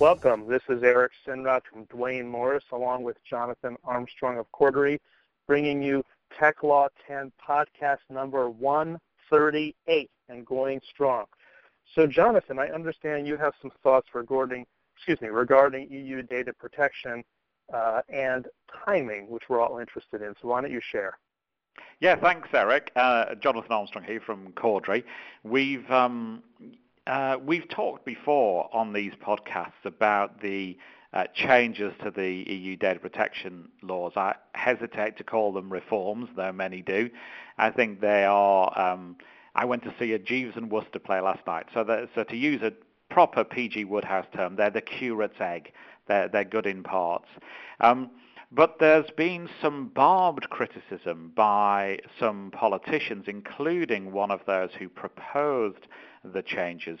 Welcome. 0.00 0.48
This 0.48 0.62
is 0.70 0.82
Eric 0.82 1.12
Sinrod 1.26 1.60
from 1.70 1.84
Duane 1.84 2.26
Morris, 2.26 2.64
along 2.72 3.02
with 3.02 3.18
Jonathan 3.22 3.76
Armstrong 3.84 4.38
of 4.38 4.46
Cordery, 4.50 4.98
bringing 5.46 5.82
you 5.82 6.02
Tech 6.38 6.62
Law 6.62 6.88
10 7.06 7.30
podcast 7.46 7.98
number 8.08 8.48
138 8.48 10.10
and 10.30 10.46
going 10.46 10.80
strong. 10.88 11.26
So, 11.94 12.06
Jonathan, 12.06 12.58
I 12.58 12.68
understand 12.68 13.26
you 13.26 13.36
have 13.36 13.52
some 13.60 13.70
thoughts 13.82 14.08
regarding, 14.14 14.64
excuse 14.96 15.20
me, 15.20 15.28
regarding 15.28 15.90
EU 15.90 16.22
data 16.22 16.54
protection 16.54 17.22
uh, 17.70 18.00
and 18.08 18.48
timing, 18.86 19.28
which 19.28 19.50
we're 19.50 19.60
all 19.60 19.80
interested 19.80 20.22
in. 20.22 20.34
So, 20.40 20.48
why 20.48 20.62
don't 20.62 20.72
you 20.72 20.80
share? 20.80 21.18
Yeah, 22.00 22.16
thanks, 22.16 22.48
Eric. 22.54 22.90
Uh, 22.96 23.34
Jonathan 23.34 23.72
Armstrong 23.72 24.04
here 24.04 24.22
from 24.24 24.52
Cordery. 24.52 25.04
We've 25.44 25.88
um, 25.90 26.42
uh, 27.06 27.36
we've 27.44 27.68
talked 27.68 28.04
before 28.04 28.68
on 28.74 28.92
these 28.92 29.12
podcasts 29.14 29.84
about 29.84 30.40
the 30.40 30.76
uh, 31.12 31.24
changes 31.34 31.92
to 32.04 32.10
the 32.10 32.28
EU 32.30 32.76
data 32.76 33.00
protection 33.00 33.68
laws. 33.82 34.12
I 34.16 34.34
hesitate 34.54 35.16
to 35.18 35.24
call 35.24 35.52
them 35.52 35.72
reforms, 35.72 36.28
though 36.36 36.52
many 36.52 36.82
do. 36.82 37.10
I 37.58 37.70
think 37.70 38.00
they 38.00 38.24
are. 38.24 38.78
Um, 38.78 39.16
I 39.54 39.64
went 39.64 39.82
to 39.82 39.94
see 39.98 40.12
a 40.12 40.18
Jeeves 40.18 40.56
and 40.56 40.70
Wooster 40.70 41.00
play 41.00 41.20
last 41.20 41.44
night, 41.46 41.66
so 41.74 42.06
so 42.14 42.24
to 42.24 42.36
use 42.36 42.62
a 42.62 42.72
proper 43.10 43.44
PG 43.44 43.84
Wodehouse 43.86 44.26
term, 44.34 44.56
they're 44.56 44.70
the 44.70 44.80
curate's 44.80 45.40
egg. 45.40 45.72
They're, 46.06 46.28
they're 46.28 46.44
good 46.44 46.66
in 46.66 46.82
parts. 46.82 47.28
Um, 47.80 48.10
but 48.52 48.78
there's 48.80 49.10
been 49.16 49.48
some 49.62 49.88
barbed 49.88 50.50
criticism 50.50 51.32
by 51.36 51.98
some 52.18 52.50
politicians, 52.52 53.24
including 53.28 54.12
one 54.12 54.30
of 54.30 54.40
those 54.46 54.70
who 54.78 54.88
proposed 54.88 55.86
the 56.24 56.42
changes, 56.42 56.98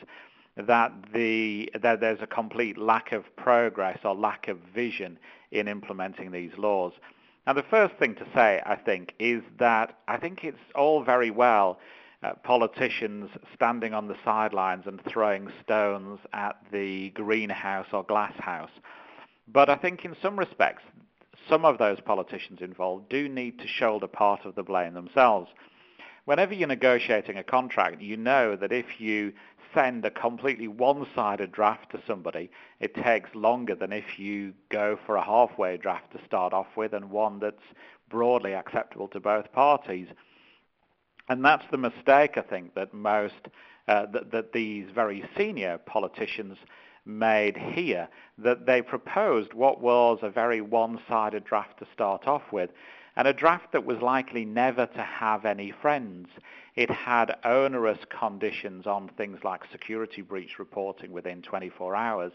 that, 0.56 0.92
the, 1.12 1.70
that 1.82 2.00
there's 2.00 2.20
a 2.20 2.26
complete 2.26 2.78
lack 2.78 3.12
of 3.12 3.24
progress 3.36 3.98
or 4.04 4.14
lack 4.14 4.46
of 4.48 4.58
vision 4.74 5.18
in 5.50 5.66
implementing 5.66 6.30
these 6.30 6.52
laws. 6.56 6.92
Now, 7.46 7.54
the 7.54 7.64
first 7.64 7.94
thing 7.96 8.14
to 8.16 8.26
say, 8.34 8.62
I 8.64 8.76
think, 8.76 9.14
is 9.18 9.42
that 9.58 9.98
I 10.06 10.18
think 10.18 10.44
it's 10.44 10.58
all 10.76 11.02
very 11.02 11.30
well 11.30 11.80
uh, 12.22 12.34
politicians 12.44 13.30
standing 13.54 13.94
on 13.94 14.06
the 14.06 14.16
sidelines 14.24 14.84
and 14.86 15.00
throwing 15.04 15.50
stones 15.64 16.20
at 16.32 16.56
the 16.70 17.10
greenhouse 17.10 17.86
or 17.92 18.04
glasshouse. 18.04 18.70
But 19.48 19.68
I 19.68 19.76
think 19.76 20.04
in 20.04 20.14
some 20.22 20.38
respects, 20.38 20.82
some 21.48 21.64
of 21.64 21.78
those 21.78 22.00
politicians 22.00 22.60
involved 22.60 23.08
do 23.08 23.28
need 23.28 23.58
to 23.58 23.66
shoulder 23.66 24.06
part 24.06 24.44
of 24.44 24.54
the 24.54 24.62
blame 24.62 24.94
themselves 24.94 25.50
whenever 26.24 26.54
you're 26.54 26.68
negotiating 26.68 27.36
a 27.38 27.42
contract, 27.42 28.00
you 28.00 28.16
know 28.16 28.54
that 28.54 28.70
if 28.70 29.00
you 29.00 29.32
send 29.74 30.04
a 30.04 30.10
completely 30.10 30.68
one-sided 30.68 31.50
draft 31.52 31.90
to 31.90 32.00
somebody, 32.06 32.50
it 32.78 32.94
takes 32.94 33.34
longer 33.34 33.74
than 33.74 33.92
if 33.92 34.18
you 34.18 34.52
go 34.68 34.98
for 35.06 35.16
a 35.16 35.24
halfway 35.24 35.76
draft 35.76 36.12
to 36.12 36.24
start 36.24 36.52
off 36.52 36.66
with 36.76 36.92
and 36.92 37.10
one 37.10 37.40
that's 37.40 37.62
broadly 38.08 38.52
acceptable 38.54 39.08
to 39.08 39.18
both 39.20 39.50
parties. 39.52 40.06
And 41.28 41.44
that's 41.44 41.64
the 41.70 41.78
mistake, 41.78 42.36
I 42.36 42.42
think, 42.42 42.74
that 42.74 42.94
most, 42.94 43.48
uh, 43.88 44.06
that, 44.06 44.32
that 44.32 44.52
these 44.52 44.86
very 44.94 45.24
senior 45.36 45.78
politicians 45.78 46.58
made 47.04 47.56
here, 47.56 48.08
that 48.38 48.66
they 48.66 48.82
proposed 48.82 49.54
what 49.54 49.80
was 49.80 50.18
a 50.22 50.30
very 50.30 50.60
one-sided 50.60 51.44
draft 51.44 51.78
to 51.78 51.86
start 51.92 52.26
off 52.26 52.52
with 52.52 52.70
and 53.16 53.26
a 53.28 53.32
draft 53.32 53.72
that 53.72 53.84
was 53.84 54.00
likely 54.00 54.44
never 54.44 54.86
to 54.86 55.02
have 55.02 55.44
any 55.44 55.70
friends. 55.82 56.28
It 56.76 56.90
had 56.90 57.36
onerous 57.44 57.98
conditions 58.08 58.86
on 58.86 59.08
things 59.16 59.40
like 59.44 59.62
security 59.70 60.22
breach 60.22 60.58
reporting 60.58 61.12
within 61.12 61.42
24 61.42 61.96
hours, 61.96 62.32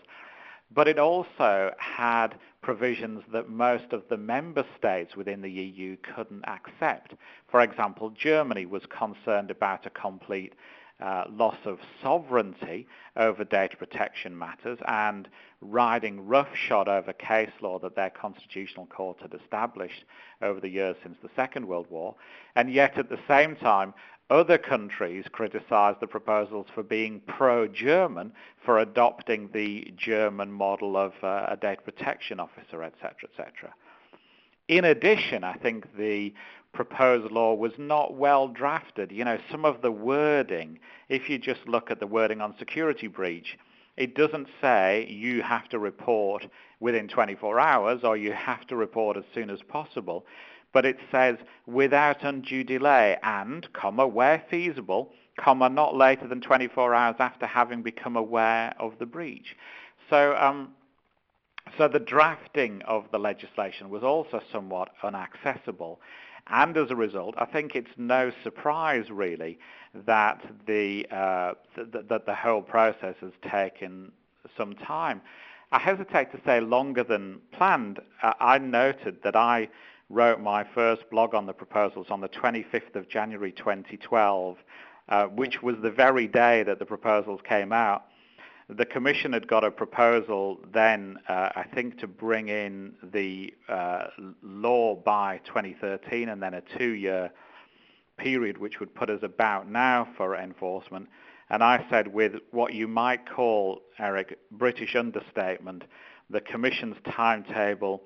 but 0.74 0.88
it 0.88 1.00
also 1.00 1.72
had 1.78 2.36
provisions 2.62 3.24
that 3.32 3.50
most 3.50 3.94
of 3.94 4.04
the 4.10 4.18
member 4.18 4.66
states 4.78 5.16
within 5.16 5.42
the 5.42 5.50
EU 5.50 5.96
couldn't 5.98 6.44
accept. 6.46 7.14
For 7.48 7.62
example, 7.62 8.10
Germany 8.10 8.66
was 8.66 8.84
concerned 8.88 9.52
about 9.52 9.86
a 9.86 9.92
complete 9.92 10.54
uh, 11.02 11.26
loss 11.30 11.58
of 11.66 11.80
sovereignty 12.02 12.88
over 13.18 13.44
data 13.44 13.76
protection 13.76 14.38
matters 14.38 14.80
and 14.88 15.28
riding 15.62 16.26
roughshod 16.26 16.88
over 16.88 17.12
case 17.14 17.52
law 17.62 17.78
that 17.80 17.96
their 17.96 18.10
constitutional 18.10 18.86
court 18.86 19.18
had 19.22 19.34
established 19.34 20.06
over 20.42 20.60
the 20.60 20.70
years 20.70 20.96
since 21.04 21.18
the 21.22 21.30
Second 21.36 21.68
World 21.68 21.88
War. 21.90 22.16
And 22.56 22.72
yet 22.72 22.98
at 22.98 23.10
the 23.10 23.20
same 23.28 23.56
time, 23.56 23.94
other 24.30 24.58
countries 24.58 25.26
criticized 25.32 26.00
the 26.00 26.08
proposals 26.08 26.66
for 26.74 26.82
being 26.82 27.22
pro-German, 27.28 28.32
for 28.64 28.80
adopting 28.80 29.50
the 29.54 29.94
German 29.96 30.52
model 30.52 30.98
of 30.98 31.14
uh, 31.22 31.46
a 31.50 31.58
data 31.58 31.82
protection 31.82 32.40
officer, 32.40 32.82
etc., 32.82 33.30
etc. 33.30 33.74
In 34.68 34.86
addition, 34.86 35.44
I 35.44 35.54
think 35.54 35.96
the 35.96 36.34
proposed 36.76 37.32
law 37.32 37.56
was 37.56 37.72
not 37.78 38.14
well 38.14 38.48
drafted. 38.48 39.12
You 39.12 39.26
know, 39.26 39.40
some 39.50 39.66
of 39.66 39.82
the 39.82 39.92
wording, 39.92 40.80
if 41.10 41.30
you 41.30 41.40
just 41.40 41.68
look 41.68 41.90
at 41.90 42.00
the 42.00 42.08
wording 42.08 42.42
on 42.42 42.56
security 42.60 43.08
breach, 43.08 43.58
it 43.98 44.14
doesn't 44.14 44.48
say 44.62 45.08
you 45.10 45.42
have 45.42 45.70
to 45.70 45.80
report 45.80 46.46
within 46.80 47.08
24 47.08 47.60
hours 47.60 48.02
or 48.04 48.18
you 48.18 48.34
have 48.34 48.68
to 48.68 48.76
report 48.76 49.18
as 49.18 49.24
soon 49.34 49.50
as 49.50 49.62
possible, 49.62 50.26
but 50.74 50.86
it 50.86 50.98
says 51.10 51.38
without 51.66 52.24
undue 52.24 52.64
delay 52.64 53.18
and, 53.24 53.72
comma, 53.72 54.06
where 54.06 54.44
feasible, 54.50 55.14
comma, 55.40 55.70
not 55.70 55.96
later 55.96 56.28
than 56.28 56.42
24 56.42 56.94
hours 56.94 57.16
after 57.20 57.46
having 57.46 57.82
become 57.82 58.18
aware 58.18 58.76
of 58.80 59.00
the 59.00 59.06
breach. 59.06 59.56
So, 60.10 60.36
um, 60.36 60.74
so 61.78 61.88
the 61.88 62.00
drafting 62.00 62.82
of 62.84 63.06
the 63.12 63.20
legislation 63.20 63.90
was 63.90 64.04
also 64.04 64.42
somewhat 64.52 64.90
inaccessible. 65.04 66.00
And 66.48 66.78
as 66.78 66.92
a 66.92 66.96
result, 66.96 67.36
I 67.38 67.46
think 67.46 67.76
it's 67.76 67.90
no 67.98 68.32
surprise 68.44 69.10
really 69.10 69.58
that 70.06 70.42
the 70.68 71.08
uh, 71.10 71.54
th- 71.76 72.06
that 72.08 72.26
the 72.26 72.36
whole 72.36 72.62
process 72.62 73.16
has 73.22 73.32
taken 73.50 74.12
some 74.56 74.74
time. 74.76 75.22
I 75.72 75.80
hesitate 75.80 76.32
to 76.32 76.40
say 76.46 76.60
longer 76.60 77.04
than 77.04 77.42
planned. 77.52 78.00
Uh, 78.22 78.34
I 78.40 78.60
noted 78.60 79.18
that 79.24 79.36
I 79.36 79.70
wrote 80.10 80.40
my 80.40 80.64
first 80.64 81.10
blog 81.10 81.34
on 81.34 81.48
the 81.48 81.54
proposals 81.54 82.08
on 82.12 82.22
the 82.22 82.30
25th 82.30 82.96
of 82.96 83.10
January 83.10 83.52
2012, 83.52 84.58
uh, 85.10 85.26
which 85.26 85.64
was 85.64 85.78
the 85.82 85.90
very 85.90 86.28
day 86.28 86.62
that 86.62 86.78
the 86.78 86.86
proposals 86.86 87.42
came 87.44 87.74
out 87.74 88.06
the 88.70 88.86
Commission 88.86 89.34
had 89.34 89.48
got 89.48 89.64
a 89.64 89.70
proposal 89.70 90.60
then, 90.74 91.18
uh, 91.28 91.50
I 91.56 91.64
think, 91.74 92.00
to 92.00 92.08
bring 92.08 92.50
in 92.50 92.94
the 93.04 93.54
uh, 93.70 94.08
law 94.42 94.96
by 94.96 95.40
2013 95.46 96.30
and 96.30 96.42
then 96.42 96.56
a 96.56 96.62
two-year 96.78 97.32
period 98.18 98.58
which 98.58 98.80
would 98.80 98.94
put 98.96 99.10
us 99.10 99.20
about 99.22 99.70
now 99.70 100.08
for 100.18 100.36
enforcement. 100.36 101.08
And 101.50 101.64
I 101.64 101.86
said 101.92 102.08
with 102.08 102.34
what 102.52 102.74
you 102.74 102.88
might 102.88 103.30
call, 103.30 103.82
Eric, 104.00 104.40
British 104.52 104.96
understatement, 104.96 105.84
the 106.32 106.42
Commission's 106.42 106.96
timetable 107.16 108.02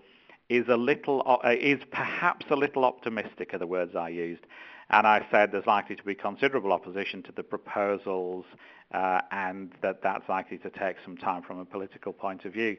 is 0.50 0.68
a 0.68 0.76
little, 0.76 1.24
uh, 1.26 1.52
is 1.58 1.80
perhaps 1.92 2.46
a 2.50 2.56
little 2.56 2.84
optimistic, 2.84 3.54
are 3.54 3.60
the 3.60 3.68
words 3.68 3.96
I 3.96 4.10
used. 4.10 4.46
And 4.90 5.06
I 5.06 5.26
said 5.30 5.52
there's 5.52 5.68
likely 5.68 5.96
to 5.96 6.04
be 6.04 6.16
considerable 6.16 6.74
opposition 6.74 7.22
to 7.24 7.32
the 7.32 7.44
proposals 7.44 8.46
uh, 8.94 9.22
and 9.32 9.72
that 9.82 10.02
that's 10.02 10.28
likely 10.28 10.58
to 10.60 10.70
take 10.70 10.96
some 11.04 11.16
time 11.16 11.44
from 11.44 11.60
a 11.60 11.66
political 11.66 12.12
point 12.12 12.46
of 12.46 12.54
view. 12.54 12.78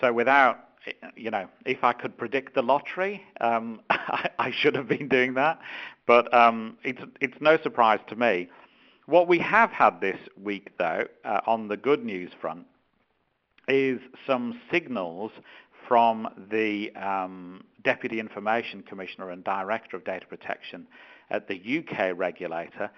So 0.00 0.12
without, 0.12 0.68
you 1.14 1.30
know, 1.30 1.48
if 1.64 1.84
I 1.84 1.92
could 1.92 2.16
predict 2.16 2.54
the 2.54 2.62
lottery, 2.62 3.22
um, 3.40 3.80
I, 3.90 4.30
I, 4.38 4.50
should 4.50 4.74
have 4.74 4.88
been 4.88 5.08
doing 5.08 5.34
that. 5.34 5.58
But 6.06 6.32
um, 6.32 6.78
it's, 6.84 7.02
it's 7.20 7.36
no 7.40 7.58
surprise 7.62 8.00
to 8.08 8.16
me. 8.16 8.48
What 9.06 9.28
we 9.28 9.38
have 9.38 9.70
had 9.70 10.00
this 10.00 10.18
week, 10.42 10.72
though, 10.78 11.04
uh, 11.24 11.40
on 11.46 11.68
the 11.68 11.76
good 11.76 12.04
news 12.04 12.32
front, 12.40 12.66
is 13.68 14.00
some 14.26 14.60
signals 14.70 15.32
from 15.86 16.28
the 16.50 16.92
um, 16.96 17.64
Deputy 17.82 18.20
Information 18.20 18.82
Commissioner 18.82 19.30
and 19.30 19.44
Director 19.44 19.96
of 19.96 20.04
Data 20.04 20.26
Protection 20.26 20.86
at 21.30 21.48
the 21.48 21.78
UK 21.78 22.16
regulator 22.16 22.90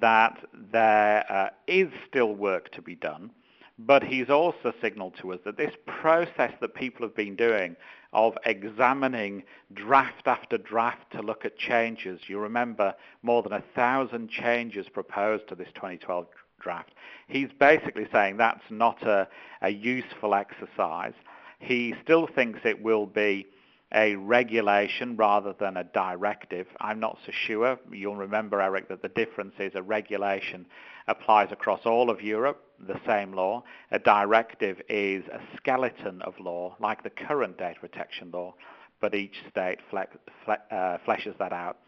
that 0.00 0.38
there 0.72 1.24
uh, 1.28 1.50
is 1.66 1.88
still 2.08 2.34
work 2.34 2.70
to 2.72 2.82
be 2.82 2.94
done, 2.94 3.30
but 3.78 4.02
he's 4.02 4.30
also 4.30 4.72
signaled 4.80 5.14
to 5.20 5.32
us 5.32 5.40
that 5.44 5.56
this 5.56 5.74
process 5.86 6.52
that 6.60 6.74
people 6.74 7.04
have 7.04 7.16
been 7.16 7.34
doing 7.34 7.74
of 8.12 8.36
examining 8.44 9.42
draft 9.72 10.26
after 10.26 10.58
draft 10.58 11.10
to 11.12 11.22
look 11.22 11.44
at 11.44 11.56
changes, 11.56 12.20
you 12.26 12.38
remember 12.38 12.94
more 13.22 13.42
than 13.42 13.52
a 13.52 13.62
thousand 13.74 14.28
changes 14.28 14.86
proposed 14.88 15.48
to 15.48 15.54
this 15.54 15.68
2012 15.74 16.26
draft. 16.60 16.92
He's 17.28 17.48
basically 17.58 18.06
saying 18.12 18.36
that's 18.36 18.70
not 18.70 19.02
a, 19.02 19.28
a 19.62 19.70
useful 19.70 20.34
exercise. 20.34 21.14
He 21.60 21.94
still 22.02 22.26
thinks 22.26 22.60
it 22.64 22.82
will 22.82 23.06
be 23.06 23.46
a 23.92 24.16
regulation 24.16 25.16
rather 25.16 25.52
than 25.58 25.76
a 25.76 25.84
directive. 25.84 26.66
I'm 26.80 27.00
not 27.00 27.18
so 27.26 27.32
sure. 27.32 27.78
You'll 27.90 28.16
remember, 28.16 28.60
Eric, 28.60 28.88
that 28.88 29.02
the 29.02 29.08
difference 29.08 29.54
is 29.58 29.72
a 29.74 29.82
regulation 29.82 30.66
applies 31.06 31.50
across 31.50 31.80
all 31.84 32.08
of 32.08 32.22
Europe, 32.22 32.62
the 32.78 32.98
same 33.06 33.32
law. 33.32 33.64
A 33.90 33.98
directive 33.98 34.80
is 34.88 35.24
a 35.28 35.40
skeleton 35.56 36.22
of 36.22 36.38
law, 36.38 36.76
like 36.80 37.02
the 37.02 37.10
current 37.10 37.58
data 37.58 37.78
protection 37.80 38.30
law, 38.32 38.54
but 39.00 39.14
each 39.14 39.34
state 39.50 39.78
fle- 39.90 40.52
uh, 40.70 40.98
fleshes 41.06 41.36
that 41.38 41.52
out. 41.52 41.78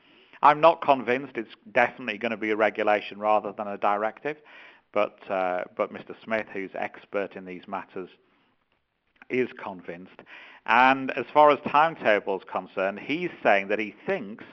I'm 0.42 0.60
not 0.60 0.82
convinced 0.82 1.36
it's 1.36 1.54
definitely 1.70 2.18
going 2.18 2.32
to 2.32 2.36
be 2.36 2.50
a 2.50 2.56
regulation 2.56 3.18
rather 3.20 3.52
than 3.52 3.68
a 3.68 3.78
directive, 3.78 4.38
but 4.92 5.18
uh, 5.30 5.62
but 5.76 5.92
Mr. 5.92 6.14
Smith, 6.24 6.46
who's 6.52 6.70
expert 6.74 7.36
in 7.36 7.44
these 7.44 7.62
matters, 7.68 8.10
is 9.32 9.48
convinced. 9.62 10.20
And 10.66 11.10
as 11.12 11.26
far 11.32 11.50
as 11.50 11.58
timetable 11.66 12.38
is 12.38 12.44
concerned, 12.50 13.00
he's 13.00 13.30
saying 13.42 13.68
that 13.68 13.78
he 13.78 13.94
thinks 14.06 14.44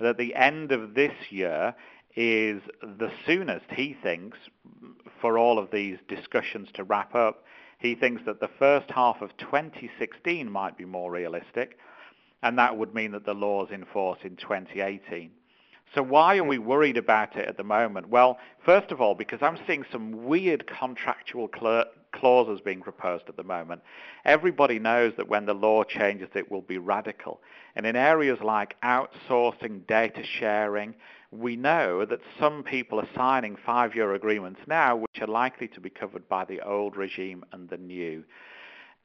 that 0.00 0.18
the 0.18 0.34
end 0.34 0.72
of 0.72 0.94
this 0.94 1.14
year 1.30 1.74
is 2.16 2.60
the 2.82 3.10
soonest 3.26 3.66
he 3.70 3.96
thinks 4.02 4.38
for 5.20 5.38
all 5.38 5.58
of 5.58 5.70
these 5.70 5.98
discussions 6.08 6.68
to 6.74 6.84
wrap 6.84 7.14
up. 7.14 7.44
He 7.78 7.94
thinks 7.94 8.22
that 8.26 8.40
the 8.40 8.50
first 8.58 8.90
half 8.90 9.20
of 9.20 9.36
2016 9.38 10.50
might 10.50 10.76
be 10.76 10.84
more 10.84 11.10
realistic, 11.10 11.78
and 12.42 12.58
that 12.58 12.76
would 12.76 12.94
mean 12.94 13.12
that 13.12 13.24
the 13.24 13.34
law 13.34 13.64
is 13.64 13.72
in 13.72 13.84
force 13.86 14.20
in 14.22 14.36
2018. 14.36 15.30
So 15.94 16.02
why 16.02 16.38
are 16.38 16.44
we 16.44 16.58
worried 16.58 16.96
about 16.96 17.36
it 17.36 17.48
at 17.48 17.56
the 17.56 17.64
moment? 17.64 18.08
Well, 18.08 18.38
first 18.64 18.90
of 18.90 19.00
all, 19.00 19.14
because 19.14 19.40
I'm 19.42 19.58
seeing 19.66 19.84
some 19.92 20.24
weird 20.24 20.66
contractual 20.66 21.48
cl- 21.56 21.84
clauses 22.12 22.60
being 22.60 22.80
proposed 22.80 23.24
at 23.28 23.36
the 23.36 23.44
moment. 23.44 23.82
Everybody 24.24 24.78
knows 24.78 25.12
that 25.16 25.28
when 25.28 25.46
the 25.46 25.54
law 25.54 25.84
changes, 25.84 26.28
it 26.34 26.50
will 26.50 26.62
be 26.62 26.78
radical. 26.78 27.40
And 27.76 27.86
in 27.86 27.94
areas 27.94 28.40
like 28.42 28.76
outsourcing, 28.82 29.86
data 29.86 30.24
sharing, 30.24 30.94
we 31.30 31.56
know 31.56 32.04
that 32.04 32.20
some 32.38 32.62
people 32.62 33.00
are 33.00 33.08
signing 33.14 33.56
five-year 33.56 34.14
agreements 34.14 34.60
now 34.66 34.96
which 34.96 35.20
are 35.20 35.26
likely 35.26 35.68
to 35.68 35.80
be 35.80 35.90
covered 35.90 36.28
by 36.28 36.44
the 36.44 36.60
old 36.60 36.96
regime 36.96 37.44
and 37.52 37.68
the 37.68 37.76
new. 37.76 38.24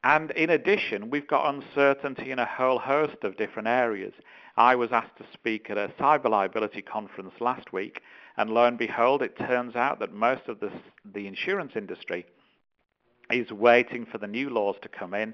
And 0.03 0.31
in 0.31 0.49
addition, 0.49 1.09
we've 1.09 1.27
got 1.27 1.53
uncertainty 1.53 2.31
in 2.31 2.39
a 2.39 2.45
whole 2.45 2.79
host 2.79 3.17
of 3.23 3.35
different 3.35 3.67
areas. 3.67 4.13
I 4.59 4.75
was 4.75 4.91
asked 4.91 5.15
to 5.19 5.25
speak 5.31 5.69
at 5.69 5.77
a 5.77 5.87
cyber 5.97 6.29
liability 6.29 6.81
conference 6.81 7.31
last 7.39 7.71
week, 7.71 8.01
and 8.35 8.49
lo 8.49 8.65
and 8.65 8.77
behold, 8.77 9.21
it 9.21 9.37
turns 9.37 9.77
out 9.77 9.99
that 10.01 10.11
most 10.11 10.49
of 10.49 10.59
the, 10.59 10.69
the 11.13 11.27
insurance 11.27 11.77
industry 11.77 12.25
is 13.31 13.49
waiting 13.53 14.05
for 14.05 14.17
the 14.17 14.27
new 14.27 14.49
laws 14.49 14.75
to 14.81 14.89
come 14.89 15.13
in. 15.13 15.33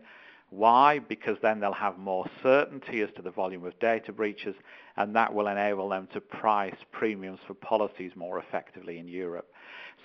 Why? 0.52 1.00
Because 1.00 1.38
then 1.42 1.60
they'll 1.60 1.74
have 1.74 1.98
more 1.98 2.28
certainty 2.44 3.02
as 3.02 3.10
to 3.16 3.24
the 3.24 3.32
volume 3.32 3.66
of 3.66 3.80
data 3.80 4.12
breaches, 4.12 4.54
and 4.96 5.16
that 5.16 5.34
will 5.34 5.48
enable 5.48 5.90
them 5.90 6.08
to 6.14 6.22
price 6.22 6.78
premiums 6.92 7.40
for 7.48 7.56
policies 7.56 8.12
more 8.16 8.38
effectively 8.38 9.00
in 9.00 9.08
Europe. 9.08 9.52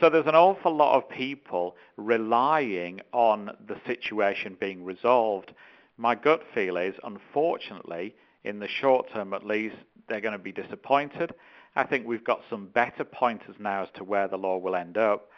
So 0.01 0.09
there's 0.09 0.29
an 0.29 0.35
awful 0.35 0.75
lot 0.75 0.97
of 0.97 1.11
people 1.11 1.77
relying 1.99 3.03
on 3.13 3.51
the 3.69 3.77
situation 3.87 4.57
being 4.59 4.83
resolved. 4.83 5.53
My 5.99 6.15
gut 6.15 6.43
feel 6.55 6.79
is, 6.79 6.95
unfortunately, 7.05 8.15
in 8.45 8.59
the 8.59 8.69
short 8.69 9.07
term 9.13 9.35
at 9.35 9.45
least, 9.47 9.77
they're 10.09 10.21
going 10.21 10.33
to 10.33 10.39
be 10.39 10.53
disappointed. 10.53 11.35
I 11.77 11.85
think 11.85 12.07
we've 12.07 12.25
got 12.25 12.41
some 12.51 12.67
better 12.67 13.05
pointers 13.05 13.57
now 13.59 13.85
as 13.85 13.89
to 13.95 14.05
where 14.05 14.29
the 14.29 14.37
law 14.37 14.59
will 14.59 14.75
end 14.75 14.99
up 14.99 15.29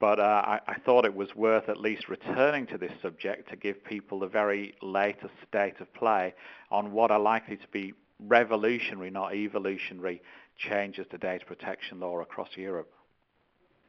but 0.00 0.20
uh, 0.20 0.22
I, 0.22 0.60
I, 0.66 0.78
thought 0.78 1.04
it 1.04 1.14
was 1.14 1.34
worth 1.34 1.68
at 1.68 1.80
least 1.80 2.08
returning 2.08 2.66
to 2.68 2.78
this 2.78 2.92
subject 3.02 3.50
to 3.50 3.56
give 3.56 3.82
people 3.84 4.20
the 4.20 4.28
very 4.28 4.74
latest 4.80 5.34
state 5.48 5.80
of 5.80 5.92
play 5.92 6.34
on 6.70 6.92
what 6.92 7.10
are 7.10 7.18
likely 7.18 7.56
to 7.56 7.68
be 7.72 7.94
revolutionary, 8.20 9.10
not 9.10 9.34
evolutionary, 9.34 10.22
changes 10.56 11.06
to 11.10 11.18
data 11.18 11.44
protection 11.44 12.00
law 12.00 12.20
across 12.20 12.50
Europe. 12.56 12.92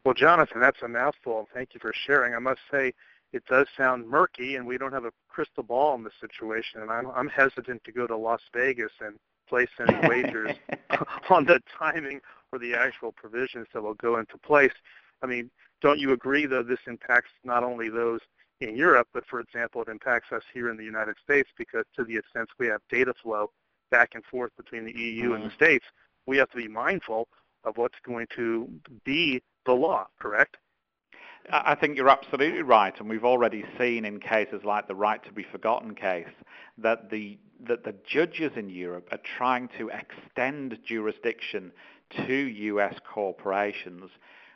Well, 0.03 0.13
Jonathan, 0.13 0.61
that's 0.61 0.81
a 0.81 0.88
mouthful. 0.88 1.47
Thank 1.53 1.73
you 1.73 1.79
for 1.79 1.94
sharing. 1.94 2.33
I 2.33 2.39
must 2.39 2.61
say, 2.71 2.94
it 3.31 3.46
does 3.46 3.68
sound 3.78 4.08
murky, 4.08 4.56
and 4.56 4.66
we 4.66 4.78
don't 4.78 4.94
have 4.94 5.06
a 5.06 5.12
crystal 5.28 5.64
ball 5.64 5.96
in 5.96 6.04
this 6.04 6.14
situation. 6.20 6.81
And 6.81 6.92
I'm, 6.92 7.08
I'm 7.12 7.30
hesitant 7.30 7.84
to 7.84 7.92
go 7.92 8.08
to 8.08 8.18
Las 8.18 8.42
Vegas 8.54 8.92
and 9.02 9.16
place 9.48 9.70
any 9.80 10.08
wagers 10.08 10.56
on 11.30 11.46
the 11.46 11.62
timing 11.78 12.22
or 12.52 12.60
the 12.60 12.74
actual 12.74 13.12
provisions 13.12 13.68
that 13.74 13.81
will 13.81 13.96
go 13.96 14.18
into 14.18 14.38
place. 14.38 14.74
I 15.22 15.28
mean, 15.28 15.52
don't 15.81 16.00
you 16.00 16.12
agree, 16.12 16.46
though, 16.46 16.64
this 16.64 16.80
impacts 16.88 17.30
not 17.44 17.64
only 17.64 17.90
those 17.90 18.20
in 18.62 18.76
Europe, 18.76 19.08
but 19.14 19.26
for 19.28 19.40
example, 19.40 19.81
it 19.81 19.88
impacts 19.88 20.31
us 20.31 20.44
here 20.54 20.70
in 20.70 20.78
the 20.78 20.84
United 20.84 21.16
States 21.24 21.50
because 21.58 21.86
to 21.96 22.04
the 22.04 22.18
extent 22.18 22.50
we 22.58 22.68
have 22.68 22.81
data 22.90 23.14
flow 23.22 23.52
back 23.92 24.12
and 24.16 24.24
forth 24.26 24.52
between 24.58 24.86
the 24.86 24.92
EU 24.92 25.26
mm-hmm. 25.26 25.34
and 25.34 25.44
the 25.44 25.48
mm-hmm. 25.48 25.56
States, 25.56 25.86
we 26.26 26.38
have 26.38 26.50
to 26.52 26.58
be 26.58 26.68
mindful 26.68 27.28
of 27.64 27.78
what's 27.78 27.98
going 28.06 28.28
to 28.36 28.70
be 29.04 29.42
the 29.66 29.72
law, 29.72 30.08
correct? 30.20 30.58
I 31.51 31.75
think 31.75 31.97
you're 31.97 32.09
absolutely 32.09 32.62
right, 32.62 32.94
and 33.00 33.09
we've 33.09 33.25
already 33.25 33.63
seen 33.77 34.06
in 34.06 34.19
cases 34.19 34.63
like 34.63 34.88
the 34.88 34.95
right 34.95 35.24
to 35.24 35.31
be 35.31 35.44
forgotten 35.44 35.95
case 35.95 36.27
that 36.77 37.09
the 37.09 37.38
that 37.68 37.83
the 37.83 37.94
judges 38.07 38.51
in 38.56 38.69
Europe 38.69 39.09
are 39.12 39.19
trying 39.38 39.69
to 39.77 39.89
extend 39.89 40.80
jurisdiction 40.86 41.71
to 42.25 42.33
U.S. 42.33 42.95
corporations 43.12 44.09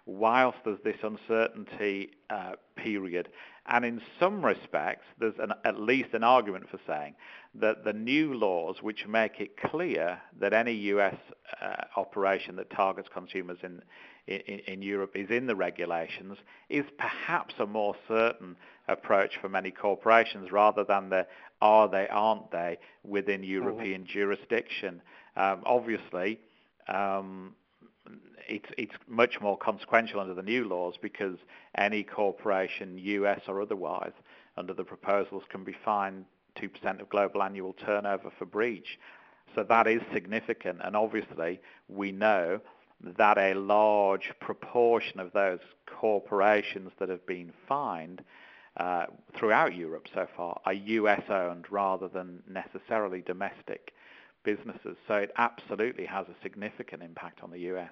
whilst 0.05 0.57
there's 0.65 0.79
this 0.83 0.97
uncertainty 1.01 2.11
uh, 2.29 2.53
period. 2.75 3.29
And 3.65 3.85
in 3.85 4.01
some 4.19 4.43
respects, 4.43 5.05
there's 5.19 5.37
an, 5.39 5.53
at 5.63 5.79
least 5.79 6.09
an 6.13 6.23
argument 6.23 6.69
for 6.69 6.79
saying 6.85 7.15
that 7.55 7.85
the 7.85 7.93
new 7.93 8.33
laws, 8.33 8.77
which 8.81 9.07
make 9.07 9.39
it 9.39 9.55
clear 9.57 10.19
that 10.39 10.51
any 10.51 10.73
U.S. 10.73 11.15
Uh, 11.61 11.75
operation 11.95 12.57
that 12.57 12.69
targets 12.71 13.07
consumers 13.13 13.59
in, 13.63 13.81
in, 14.27 14.59
in 14.67 14.81
Europe 14.81 15.11
is 15.15 15.29
in 15.29 15.47
the 15.47 15.55
regulations, 15.55 16.37
is 16.69 16.83
perhaps 16.97 17.53
a 17.59 17.65
more 17.65 17.95
certain 18.07 18.57
approach 18.89 19.37
for 19.39 19.47
many 19.47 19.71
corporations 19.71 20.51
rather 20.51 20.83
than 20.83 21.09
the 21.09 21.25
are 21.61 21.87
they, 21.87 22.07
aren't 22.09 22.51
they 22.51 22.77
within 23.03 23.41
mm-hmm. 23.41 23.51
European 23.51 24.01
mm-hmm. 24.01 24.11
jurisdiction. 24.11 25.01
Um, 25.37 25.61
obviously, 25.65 26.39
um, 26.89 27.55
it's 28.47 28.69
it's 28.77 28.93
much 29.07 29.39
more 29.41 29.57
consequential 29.57 30.19
under 30.19 30.33
the 30.33 30.43
new 30.43 30.67
laws 30.67 30.95
because 31.01 31.37
any 31.77 32.03
corporation, 32.03 32.97
US 32.97 33.41
or 33.47 33.61
otherwise, 33.61 34.13
under 34.57 34.73
the 34.73 34.83
proposals 34.83 35.43
can 35.49 35.63
be 35.63 35.75
fined 35.85 36.25
2% 36.57 37.01
of 37.01 37.09
global 37.09 37.41
annual 37.41 37.73
turnover 37.73 38.31
for 38.37 38.45
breach. 38.45 38.99
So 39.55 39.63
that 39.63 39.87
is 39.87 40.01
significant, 40.13 40.79
and 40.83 40.95
obviously 40.95 41.59
we 41.87 42.11
know 42.11 42.59
that 43.17 43.37
a 43.37 43.53
large 43.53 44.31
proportion 44.39 45.19
of 45.19 45.33
those 45.33 45.59
corporations 45.85 46.91
that 46.99 47.09
have 47.09 47.25
been 47.25 47.51
fined 47.67 48.23
uh, 48.77 49.05
throughout 49.37 49.75
Europe 49.75 50.07
so 50.13 50.27
far 50.35 50.59
are 50.65 50.73
US 50.73 51.21
owned 51.29 51.65
rather 51.69 52.07
than 52.07 52.41
necessarily 52.49 53.21
domestic 53.21 53.93
businesses. 54.43 54.97
So 55.07 55.15
it 55.15 55.31
absolutely 55.37 56.05
has 56.05 56.27
a 56.27 56.35
significant 56.41 57.03
impact 57.03 57.43
on 57.43 57.51
the 57.51 57.59
US. 57.59 57.91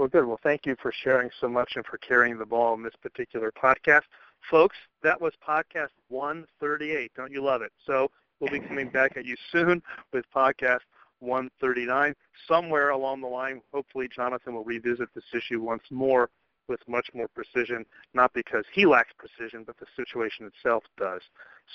Well, 0.00 0.08
good. 0.08 0.24
Well, 0.24 0.40
thank 0.42 0.64
you 0.64 0.76
for 0.80 0.90
sharing 1.04 1.28
so 1.42 1.46
much 1.46 1.72
and 1.76 1.84
for 1.84 1.98
carrying 1.98 2.38
the 2.38 2.46
ball 2.46 2.72
in 2.72 2.82
this 2.82 2.94
particular 3.02 3.52
podcast. 3.52 4.04
Folks, 4.50 4.78
that 5.02 5.20
was 5.20 5.34
podcast 5.46 5.90
138. 6.08 7.12
Don't 7.14 7.30
you 7.30 7.42
love 7.42 7.60
it? 7.60 7.70
So 7.84 8.10
we'll 8.40 8.50
be 8.50 8.60
coming 8.60 8.88
back 8.88 9.18
at 9.18 9.26
you 9.26 9.36
soon 9.52 9.82
with 10.14 10.24
podcast 10.34 10.80
139. 11.18 12.14
Somewhere 12.48 12.88
along 12.88 13.20
the 13.20 13.26
line, 13.26 13.60
hopefully 13.74 14.08
Jonathan 14.08 14.54
will 14.54 14.64
revisit 14.64 15.10
this 15.14 15.34
issue 15.34 15.60
once 15.60 15.82
more 15.90 16.30
with 16.66 16.80
much 16.88 17.08
more 17.12 17.28
precision, 17.28 17.84
not 18.14 18.32
because 18.32 18.64
he 18.72 18.86
lacks 18.86 19.12
precision, 19.18 19.64
but 19.64 19.76
the 19.78 19.86
situation 19.96 20.46
itself 20.46 20.82
does. 20.96 21.20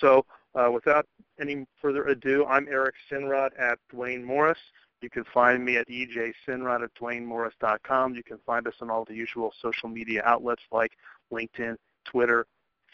So 0.01 0.25
uh, 0.55 0.71
without 0.73 1.05
any 1.39 1.67
further 1.79 2.05
ado, 2.05 2.43
I'm 2.47 2.67
Eric 2.71 2.95
Sinrod 3.11 3.51
at 3.59 3.77
Duane 3.91 4.23
Morris. 4.23 4.57
You 5.01 5.09
can 5.09 5.23
find 5.33 5.63
me 5.63 5.77
at 5.77 5.87
ejsinrod 5.87 6.83
at 6.83 6.93
duanemorris.com. 6.95 8.15
You 8.15 8.23
can 8.23 8.39
find 8.45 8.67
us 8.67 8.75
on 8.81 8.89
all 8.89 9.05
the 9.05 9.13
usual 9.13 9.53
social 9.61 9.89
media 9.89 10.23
outlets 10.25 10.63
like 10.71 10.93
LinkedIn, 11.31 11.75
Twitter, 12.05 12.45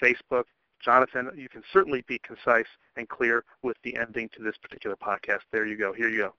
Facebook. 0.01 0.45
Jonathan, 0.83 1.29
you 1.35 1.47
can 1.47 1.61
certainly 1.71 2.03
be 2.07 2.19
concise 2.19 2.65
and 2.97 3.07
clear 3.07 3.43
with 3.61 3.77
the 3.83 3.95
ending 3.97 4.29
to 4.35 4.41
this 4.41 4.57
particular 4.57 4.95
podcast. 4.95 5.41
There 5.51 5.65
you 5.65 5.77
go. 5.77 5.93
Here 5.93 6.09
you 6.09 6.17
go. 6.17 6.33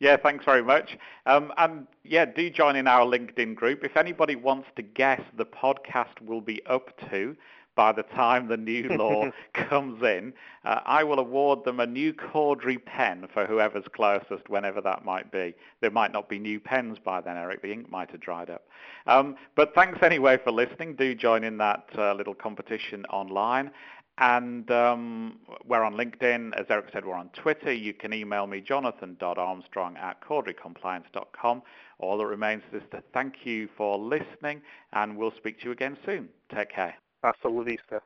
Yeah, 0.00 0.16
thanks 0.16 0.44
very 0.44 0.62
much. 0.62 0.96
Um, 1.26 1.52
and 1.56 1.86
yeah, 2.04 2.24
do 2.24 2.48
join 2.50 2.76
in 2.76 2.86
our 2.86 3.04
LinkedIn 3.04 3.56
group. 3.56 3.82
If 3.82 3.96
anybody 3.96 4.36
wants 4.36 4.68
to 4.76 4.82
guess 4.82 5.20
the 5.36 5.44
podcast 5.44 6.20
will 6.24 6.40
be 6.40 6.64
up 6.66 6.96
to, 7.10 7.36
by 7.78 7.92
the 7.92 8.02
time 8.02 8.48
the 8.48 8.56
new 8.56 8.88
law 8.98 9.30
comes 9.54 10.02
in, 10.02 10.32
uh, 10.64 10.80
I 10.84 11.04
will 11.04 11.20
award 11.20 11.64
them 11.64 11.78
a 11.78 11.86
new 11.86 12.12
Cordery 12.12 12.84
pen 12.84 13.28
for 13.32 13.46
whoever's 13.46 13.84
closest, 13.94 14.48
whenever 14.48 14.80
that 14.80 15.04
might 15.04 15.30
be. 15.30 15.54
There 15.80 15.92
might 15.92 16.12
not 16.12 16.28
be 16.28 16.40
new 16.40 16.58
pens 16.58 16.98
by 16.98 17.20
then, 17.20 17.36
Eric. 17.36 17.62
The 17.62 17.72
ink 17.72 17.88
might 17.88 18.10
have 18.10 18.18
dried 18.18 18.50
up. 18.50 18.66
Um, 19.06 19.36
but 19.54 19.76
thanks 19.76 20.00
anyway 20.02 20.38
for 20.42 20.50
listening. 20.50 20.96
Do 20.96 21.14
join 21.14 21.44
in 21.44 21.56
that 21.58 21.84
uh, 21.96 22.14
little 22.14 22.34
competition 22.34 23.04
online. 23.06 23.70
and 24.18 24.68
um, 24.72 25.38
we're 25.64 25.84
on 25.84 25.94
LinkedIn. 25.94 26.58
As 26.58 26.66
Eric 26.70 26.86
said, 26.92 27.06
we're 27.06 27.14
on 27.14 27.28
Twitter. 27.28 27.72
You 27.72 27.94
can 27.94 28.12
email 28.12 28.48
me, 28.48 28.60
jonathan.armstrong 28.60 29.96
at 29.98 30.20
corderycompliance.com. 30.20 31.62
All 32.00 32.18
that 32.18 32.26
remains 32.26 32.64
is 32.72 32.82
to 32.90 33.04
thank 33.14 33.46
you 33.46 33.68
for 33.76 33.96
listening, 33.96 34.62
and 34.92 35.16
we'll 35.16 35.36
speak 35.36 35.60
to 35.60 35.66
you 35.66 35.70
again 35.70 35.96
soon. 36.04 36.28
Take 36.52 36.70
care. 36.72 36.96
Hasta 37.20 37.48
la 37.48 37.64
vista. 37.64 38.02